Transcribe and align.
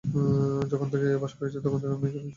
যখন 0.71 0.87
থেকে 0.89 1.05
এমন 1.07 1.15
আভাস 1.15 1.33
পেয়েছি, 1.35 1.57
তখন 1.63 1.77
থেকে 1.77 1.93
আমি 1.93 1.97
এটা 1.97 2.03
বলে 2.03 2.17
আসছি। 2.17 2.29